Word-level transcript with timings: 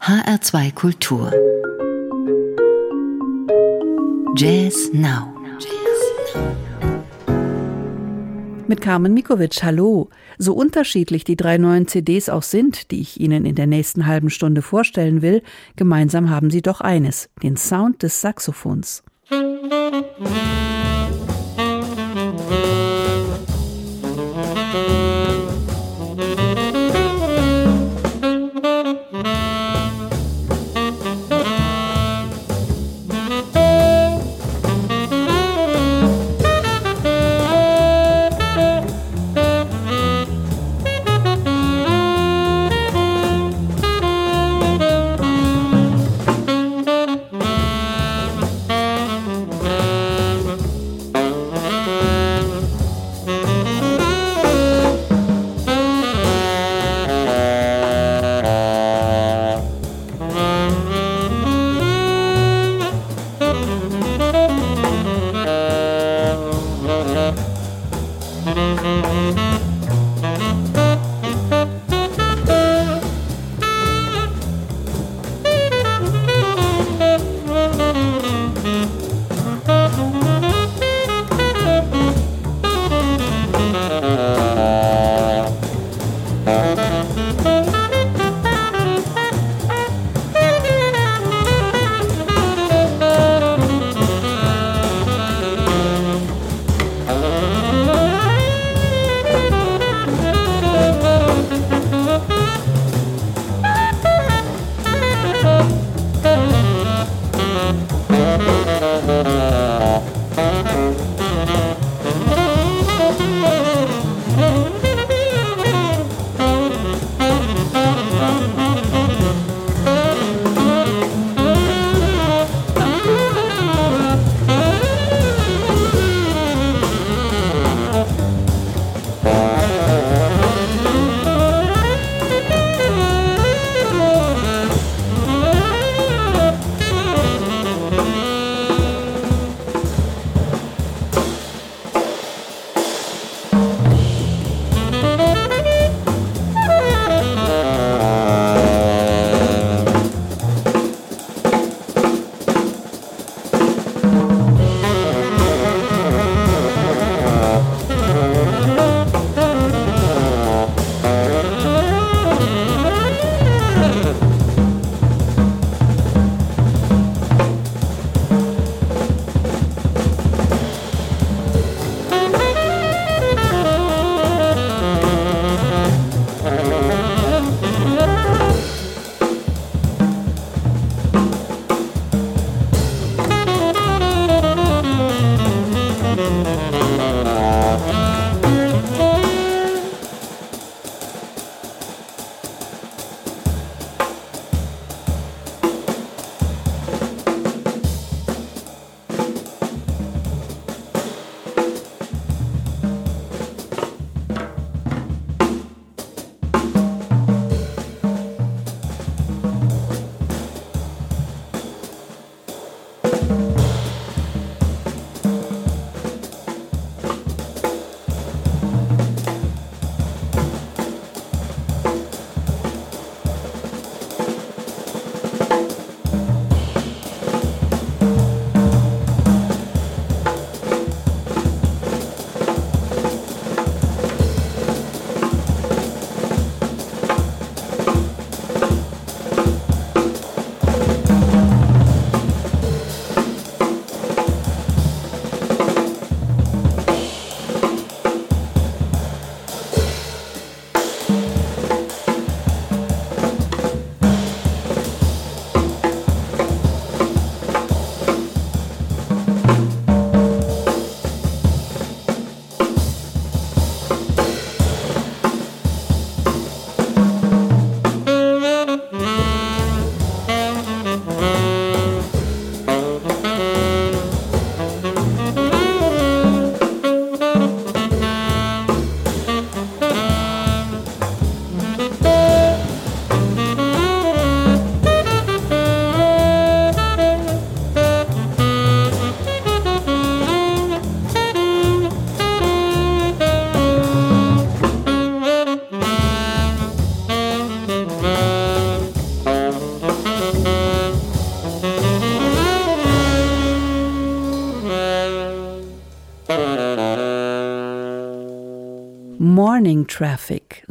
HR2 0.00 0.74
Kultur 0.74 1.30
Jazz 4.34 4.90
Now 4.94 5.36
Mit 8.66 8.80
Carmen 8.80 9.12
Mikovic, 9.12 9.62
hallo. 9.62 10.08
So 10.38 10.54
unterschiedlich 10.54 11.24
die 11.24 11.36
drei 11.36 11.58
neuen 11.58 11.86
CDs 11.86 12.30
auch 12.30 12.42
sind, 12.42 12.90
die 12.90 13.02
ich 13.02 13.20
Ihnen 13.20 13.44
in 13.44 13.56
der 13.56 13.66
nächsten 13.66 14.06
halben 14.06 14.30
Stunde 14.30 14.62
vorstellen 14.62 15.20
will, 15.20 15.42
gemeinsam 15.76 16.30
haben 16.30 16.50
sie 16.50 16.62
doch 16.62 16.80
eines, 16.80 17.28
den 17.42 17.58
Sound 17.58 18.02
des 18.02 18.22
Saxophons. 18.22 19.02
Musik 19.30 20.59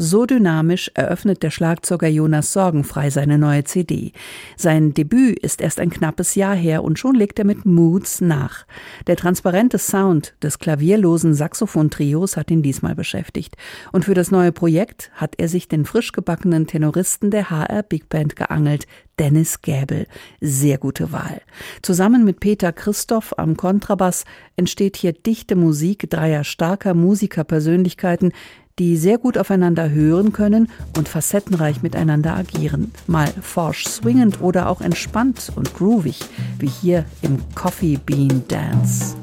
So 0.02 0.26
dynamisch 0.26 0.90
eröffnet 0.94 1.44
der 1.44 1.50
Schlagzeuger 1.50 2.08
Jonas 2.08 2.54
Sorgenfrei 2.54 3.10
seine 3.10 3.38
neue 3.38 3.66
CD. 3.66 4.14
Sein 4.56 4.94
Debüt 4.94 5.38
ist 5.40 5.60
erst 5.60 5.78
ein 5.78 5.90
knappes 5.90 6.36
Jahr 6.36 6.56
her 6.56 6.86
und 6.86 6.98
schon 6.98 7.16
legt 7.16 7.38
er 7.38 7.44
mit 7.44 7.66
Moods 7.66 8.22
nach. 8.22 8.66
Der 9.08 9.18
transparente 9.18 9.78
Sound 9.78 10.36
des 10.42 10.58
klavierlosen 10.58 11.34
Saxophon-Trios 11.34 12.38
hat 12.38 12.50
ihn 12.50 12.62
diesmal 12.62 12.96
beschäftigt. 12.96 13.58
Und 13.92 14.06
für 14.06 14.14
das 14.14 14.32
neue 14.32 14.54
Projekt 14.54 15.12
hat 15.16 15.34
er 15.38 15.50
sich 15.50 15.68
den 15.68 15.84
frisch 15.84 16.14
gebackenen 16.14 16.66
Tenoristen 16.66 17.30
der 17.30 17.50
HR 17.50 17.84
Big 17.84 18.08
Band 18.08 18.38
geangelt, 18.38 18.88
Dennis 19.20 19.62
Gäbel. 19.62 20.08
Sehr 20.42 20.78
gute 20.78 21.12
Wahl. 21.12 21.42
Zusammen 21.82 22.24
mit 22.24 22.40
Peter 22.40 22.72
Christoph 22.72 23.38
am 23.38 23.58
Kontrabass 23.58 24.26
entsteht 24.56 24.98
hier 24.98 25.14
dichte 25.14 25.56
Musik 25.56 26.10
dreier 26.10 26.44
starker 26.44 26.94
Musikerpersönlichkeiten, 26.94 28.32
die 28.80 28.96
sehr 28.96 29.18
gut 29.18 29.38
aufeinander 29.38 29.90
hören 29.90 30.32
können 30.32 30.70
und 30.98 31.10
facettenreich 31.10 31.84
miteinander 31.84 32.36
agieren. 32.36 32.92
Mal 33.08 33.28
forsch 33.42 33.86
swingend 33.86 34.42
oder 34.42 34.70
auch 34.70 34.80
entspannt 34.80 35.52
und 35.56 35.74
groovig, 35.74 36.22
wie 36.58 36.68
hier 36.70 37.04
im 37.22 37.40
Coffee 37.56 37.98
Bean 37.98 38.44
Dance. 38.48 39.18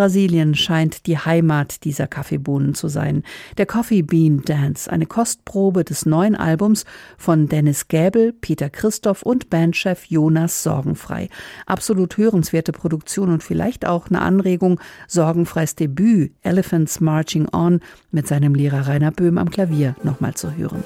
Brasilien 0.00 0.54
scheint 0.54 1.04
die 1.06 1.18
Heimat 1.18 1.84
dieser 1.84 2.06
Kaffeebohnen 2.06 2.72
zu 2.72 2.88
sein. 2.88 3.22
Der 3.58 3.66
Coffee 3.66 4.00
Bean 4.00 4.40
Dance, 4.46 4.90
eine 4.90 5.04
Kostprobe 5.04 5.84
des 5.84 6.06
neuen 6.06 6.34
Albums 6.34 6.86
von 7.18 7.48
Dennis 7.48 7.86
Gäbel, 7.86 8.32
Peter 8.32 8.70
Christoph 8.70 9.20
und 9.20 9.50
Bandchef 9.50 10.06
Jonas 10.06 10.62
Sorgenfrei. 10.62 11.28
Absolut 11.66 12.16
hörenswerte 12.16 12.72
Produktion 12.72 13.28
und 13.28 13.42
vielleicht 13.42 13.86
auch 13.86 14.08
eine 14.08 14.22
Anregung, 14.22 14.80
Sorgenfreis 15.06 15.74
Debüt 15.74 16.32
Elephants 16.40 17.00
Marching 17.00 17.46
On 17.52 17.80
mit 18.10 18.26
seinem 18.26 18.54
Lehrer 18.54 18.86
Rainer 18.86 19.10
Böhm 19.10 19.36
am 19.36 19.50
Klavier 19.50 19.96
nochmal 20.02 20.32
zu 20.32 20.56
hören. 20.56 20.82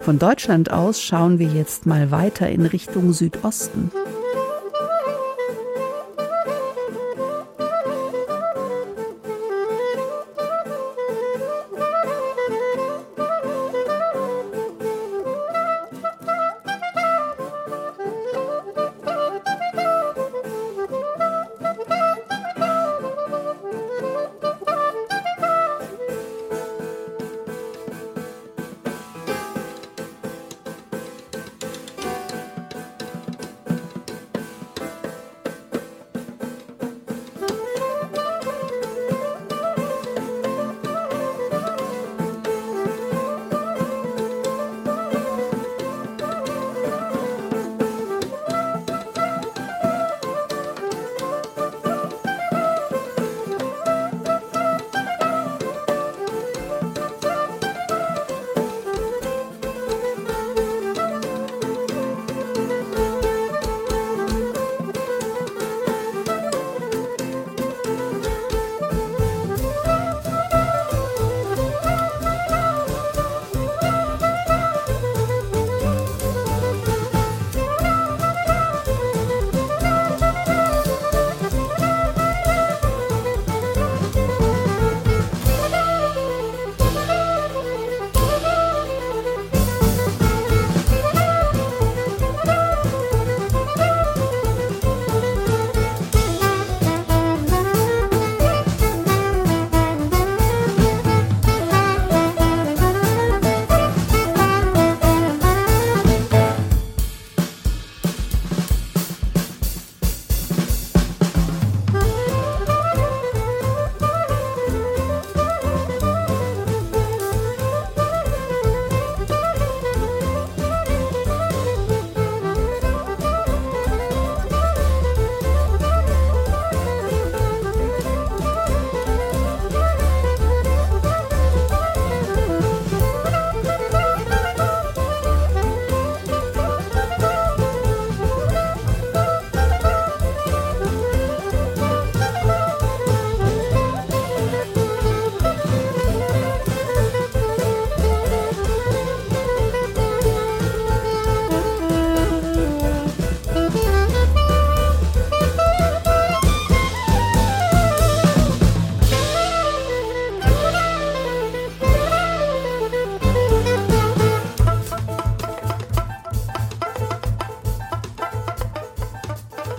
Von 0.00 0.18
Deutschland 0.18 0.72
aus 0.72 1.02
schauen 1.02 1.38
wir 1.38 1.48
jetzt 1.48 1.84
mal 1.84 2.10
weiter 2.10 2.48
in 2.48 2.64
Richtung 2.64 3.12
Südosten. 3.12 3.90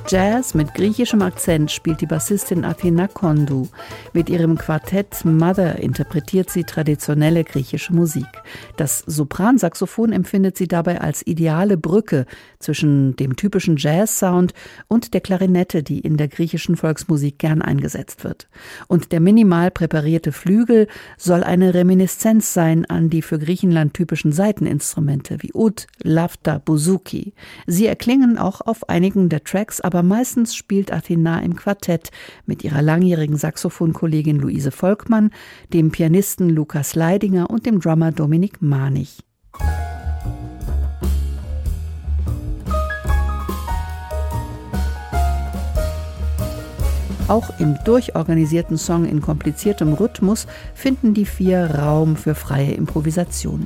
Jazz 0.09 0.53
mit 0.53 0.73
griechischem 0.73 1.21
Akzent 1.21 1.69
spielt 1.69 1.99
die 1.99 2.05
Bassistin 2.05 2.63
Athena 2.63 3.09
Kondu. 3.09 3.67
Mit 4.13 4.29
ihrem 4.29 4.57
Quartett 4.57 5.25
Mother 5.25 5.79
interpretiert 5.79 6.49
sie 6.49 6.63
traditionelle 6.63 7.43
griechische 7.43 7.91
Musik. 7.91 8.25
Das 8.77 8.99
Sopransaxophon 8.99 10.13
empfindet 10.13 10.55
sie 10.55 10.69
dabei 10.69 11.01
als 11.01 11.27
ideale 11.27 11.75
Brücke 11.75 12.25
zwischen 12.59 13.17
dem 13.17 13.35
typischen 13.35 13.75
Jazz-Sound 13.75 14.53
und 14.87 15.13
der 15.13 15.19
Klarinette, 15.19 15.83
die 15.83 15.99
in 15.99 16.15
der 16.15 16.29
griechischen 16.29 16.77
Volksmusik 16.77 17.37
gern 17.37 17.61
eingesetzt 17.61 18.23
wird. 18.23 18.47
Und 18.87 19.11
der 19.11 19.19
minimal 19.19 19.71
präparierte 19.71 20.31
Flügel 20.31 20.87
soll 21.17 21.43
eine 21.43 21.73
Reminiszenz 21.73 22.53
sein 22.53 22.85
an 22.85 23.09
die 23.09 23.21
für 23.21 23.39
Griechenland 23.39 23.93
typischen 23.93 24.31
Saiteninstrumente 24.31 25.43
wie 25.43 25.51
Ud, 25.53 25.87
Lafta, 26.01 26.59
Bouzouki. 26.59 27.33
Sie 27.65 27.87
erklingen 27.87 28.37
auch 28.37 28.61
auf 28.61 28.87
einigen 28.87 29.27
der 29.27 29.43
Tracks, 29.43 29.81
aber 29.81 29.96
aber 29.97 30.07
meistens 30.07 30.55
spielt 30.55 30.93
Athena 30.93 31.39
im 31.39 31.55
Quartett 31.55 32.11
mit 32.45 32.63
ihrer 32.63 32.83
langjährigen 32.83 33.35
Saxophonkollegin 33.35 34.37
Luise 34.37 34.69
Volkmann, 34.69 35.31
dem 35.73 35.89
Pianisten 35.89 36.49
Lukas 36.51 36.93
Leidinger 36.93 37.49
und 37.49 37.65
dem 37.65 37.79
Drummer 37.79 38.11
Dominik 38.11 38.61
Manich. 38.61 39.17
Auch 47.27 47.59
im 47.59 47.75
durchorganisierten 47.83 48.77
Song 48.77 49.05
in 49.05 49.19
kompliziertem 49.19 49.93
Rhythmus 49.93 50.45
finden 50.75 51.15
die 51.15 51.25
vier 51.25 51.71
Raum 51.71 52.17
für 52.17 52.35
freie 52.35 52.73
Improvisation. 52.73 53.65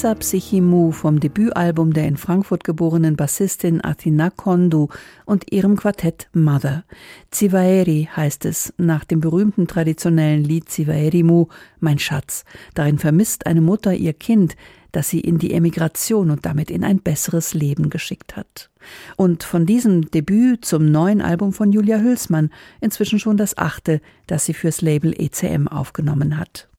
Issa 0.00 0.14
Psychimu 0.14 0.92
vom 0.92 1.20
Debütalbum 1.20 1.92
der 1.92 2.08
in 2.08 2.16
Frankfurt 2.16 2.64
geborenen 2.64 3.16
Bassistin 3.16 3.84
Athina 3.84 4.30
Kondu 4.30 4.88
und 5.26 5.52
ihrem 5.52 5.76
Quartett 5.76 6.30
Mother. 6.32 6.84
Zivaeri 7.30 8.08
heißt 8.16 8.46
es 8.46 8.72
nach 8.78 9.04
dem 9.04 9.20
berühmten 9.20 9.66
traditionellen 9.66 10.42
Lied 10.42 10.70
Zivaerimu, 10.70 11.48
Mein 11.80 11.98
Schatz. 11.98 12.46
Darin 12.72 12.96
vermisst 12.96 13.44
eine 13.44 13.60
Mutter 13.60 13.92
ihr 13.92 14.14
Kind, 14.14 14.56
das 14.92 15.10
sie 15.10 15.20
in 15.20 15.36
die 15.36 15.52
Emigration 15.52 16.30
und 16.30 16.46
damit 16.46 16.70
in 16.70 16.82
ein 16.82 17.00
besseres 17.00 17.52
Leben 17.52 17.90
geschickt 17.90 18.36
hat. 18.36 18.70
Und 19.16 19.44
von 19.44 19.66
diesem 19.66 20.10
Debüt 20.10 20.64
zum 20.64 20.90
neuen 20.90 21.20
Album 21.20 21.52
von 21.52 21.72
Julia 21.72 21.98
Hülsmann, 21.98 22.48
inzwischen 22.80 23.18
schon 23.18 23.36
das 23.36 23.58
achte, 23.58 24.00
das 24.26 24.46
sie 24.46 24.54
fürs 24.54 24.80
Label 24.80 25.12
ECM 25.12 25.68
aufgenommen 25.68 26.38
hat. 26.38 26.69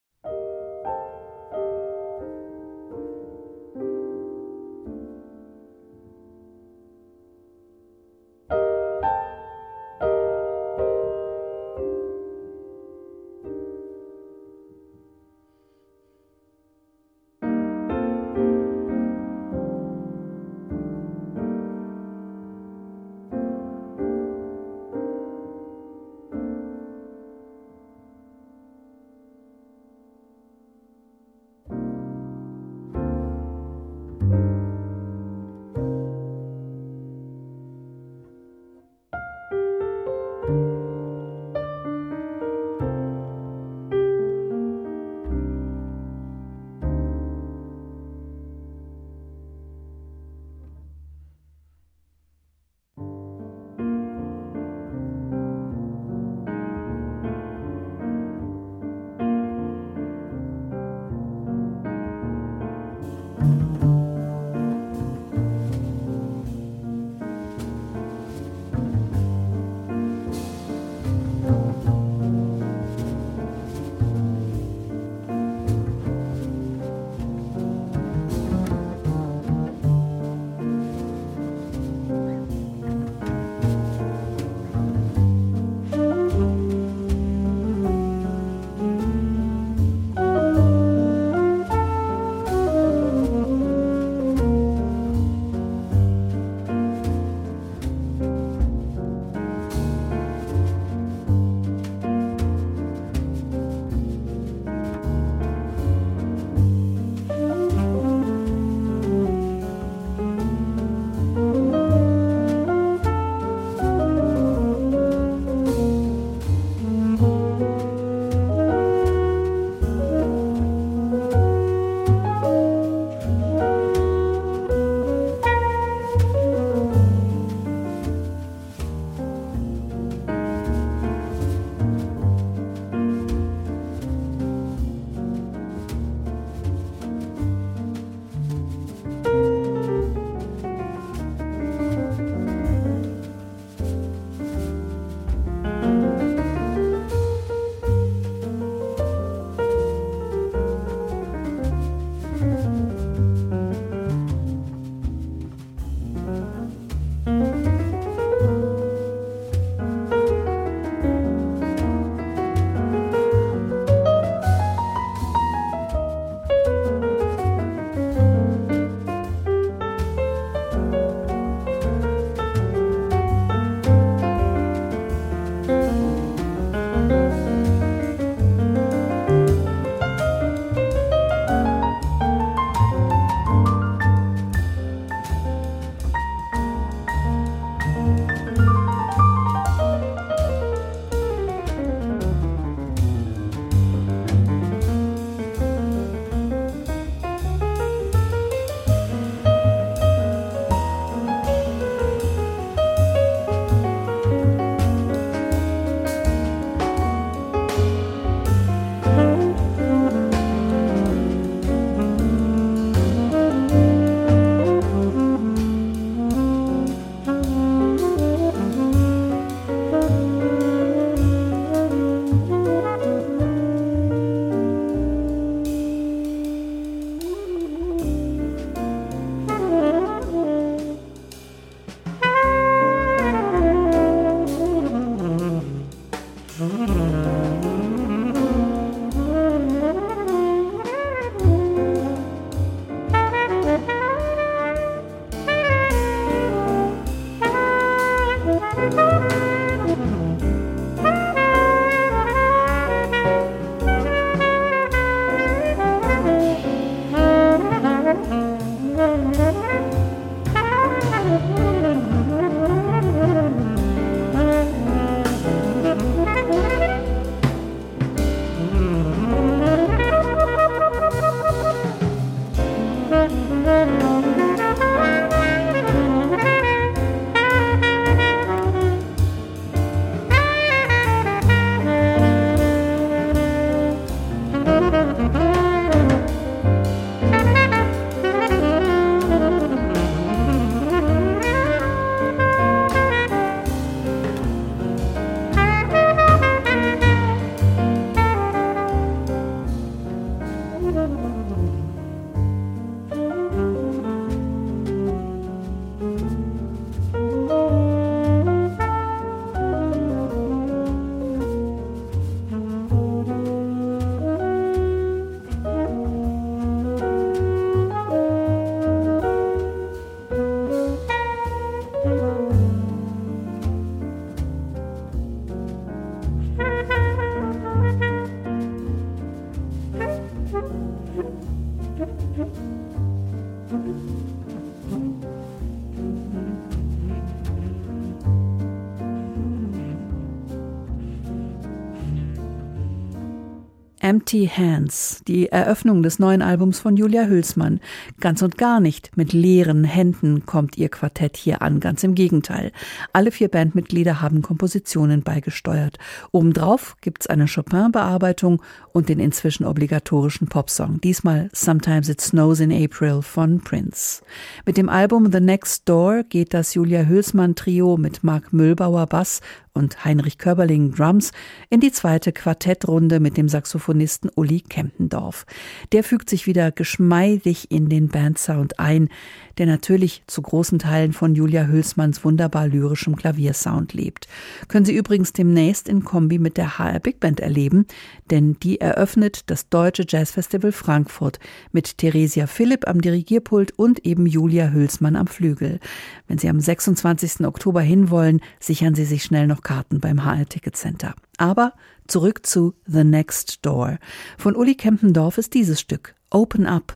Empty 344.01 344.49
Hands, 344.51 345.21
die 345.27 345.49
Eröffnung 345.49 346.01
des 346.01 346.17
neuen 346.17 346.41
Albums 346.41 346.79
von 346.79 346.97
Julia 346.97 347.25
Hülsmann. 347.25 347.79
Ganz 348.19 348.41
und 348.41 348.57
gar 348.57 348.79
nicht 348.79 349.15
mit 349.15 349.31
leeren 349.31 349.83
Händen 349.83 350.47
kommt 350.47 350.75
ihr 350.75 350.89
Quartett 350.89 351.37
hier 351.37 351.61
an, 351.61 351.79
ganz 351.79 352.03
im 352.03 352.15
Gegenteil. 352.15 352.71
Alle 353.13 353.29
vier 353.29 353.47
Bandmitglieder 353.47 354.19
haben 354.19 354.41
Kompositionen 354.41 355.21
beigesteuert. 355.21 355.99
Obendrauf 356.31 356.97
gibt's 357.01 357.27
eine 357.27 357.45
Chopin-Bearbeitung 357.45 358.63
und 358.91 359.07
den 359.07 359.19
inzwischen 359.19 359.65
obligatorischen 359.65 360.47
Popsong, 360.47 360.99
diesmal 361.01 361.49
Sometimes 361.53 362.09
It 362.09 362.21
Snows 362.21 362.59
in 362.59 362.73
April 362.73 363.21
von 363.21 363.61
Prince. 363.61 364.23
Mit 364.65 364.77
dem 364.77 364.89
Album 364.89 365.31
The 365.31 365.39
Next 365.39 365.87
Door 365.87 366.23
geht 366.23 366.55
das 366.55 366.73
Julia 366.73 367.03
Hülsmann 367.03 367.53
Trio 367.53 367.97
mit 367.97 368.23
Mark 368.23 368.51
Müllbauer 368.51 369.05
Bass 369.05 369.41
und 369.73 370.05
Heinrich 370.05 370.37
Körberling 370.37 370.93
Drums 370.93 371.31
in 371.69 371.79
die 371.79 371.91
zweite 371.91 372.31
Quartettrunde 372.31 373.19
mit 373.19 373.37
dem 373.37 373.49
Saxophonisten 373.49 374.29
Uli 374.35 374.61
Kempendorf. 374.61 375.45
Der 375.91 376.03
fügt 376.03 376.29
sich 376.29 376.47
wieder 376.47 376.71
geschmeidig 376.71 377.71
in 377.71 377.89
den 377.89 378.09
Bandsound 378.09 378.79
ein, 378.79 379.09
der 379.57 379.65
natürlich 379.65 380.23
zu 380.27 380.41
großen 380.41 380.79
Teilen 380.79 381.13
von 381.13 381.35
Julia 381.35 381.67
Hülsmanns 381.67 382.23
wunderbar 382.23 382.67
lyrischem 382.67 383.15
Klaviersound 383.15 383.93
lebt. 383.93 384.27
Können 384.67 384.85
Sie 384.85 384.95
übrigens 384.95 385.33
demnächst 385.33 385.87
in 385.87 386.03
Kombi 386.03 386.39
mit 386.39 386.57
der 386.57 386.77
HR 386.77 386.99
Big 386.99 387.19
Band 387.19 387.39
erleben, 387.39 387.85
denn 388.29 388.57
die 388.61 388.81
eröffnet 388.81 389.49
das 389.49 389.69
Deutsche 389.69 390.05
Jazzfestival 390.07 390.71
Frankfurt 390.71 391.39
mit 391.71 391.97
Theresia 391.97 392.47
Philipp 392.47 392.87
am 392.87 393.01
Dirigierpult 393.01 393.77
und 393.77 394.05
eben 394.05 394.25
Julia 394.25 394.71
Hülsmann 394.71 395.15
am 395.15 395.27
Flügel. 395.27 395.79
Wenn 396.27 396.37
Sie 396.37 396.49
am 396.49 396.59
26. 396.59 397.45
Oktober 397.45 397.81
hinwollen, 397.81 398.41
sichern 398.59 398.95
Sie 398.95 399.05
sich 399.05 399.23
schnell 399.23 399.47
noch 399.47 399.60
noch 399.61 399.75
Karten 399.75 399.99
beim 399.99 400.25
HR 400.25 400.47
Ticket 400.47 400.75
Center. 400.75 401.13
Aber 401.37 401.73
zurück 402.07 402.45
zu 402.45 402.73
The 402.85 403.03
Next 403.03 403.65
Door. 403.65 403.97
Von 404.37 404.55
Uli 404.55 404.75
Kempendorf 404.75 405.37
ist 405.37 405.53
dieses 405.53 405.79
Stück 405.79 406.15
Open 406.29 406.65
Up. 406.65 406.93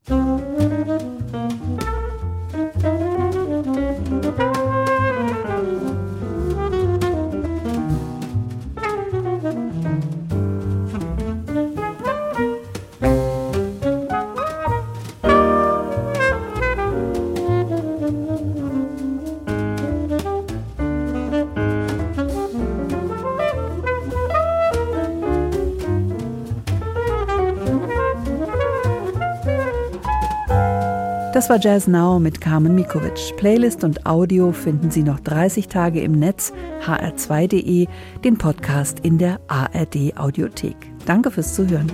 Das 31.36 31.50
war 31.50 31.60
Jazz 31.60 31.86
Now 31.86 32.18
mit 32.18 32.40
Carmen 32.40 32.76
Mikovic. 32.76 33.36
Playlist 33.36 33.84
und 33.84 34.06
Audio 34.06 34.54
finden 34.54 34.90
Sie 34.90 35.04
noch 35.04 35.20
30 35.20 35.68
Tage 35.68 36.00
im 36.00 36.14
Netz, 36.14 36.54
hr2.de, 36.86 37.88
den 38.24 38.38
Podcast 38.38 39.02
in 39.02 39.18
der 39.18 39.42
ARD 39.50 40.16
Audiothek. 40.16 40.78
Danke 41.06 41.32
fürs 41.32 41.54
Zuhören. 41.54 41.92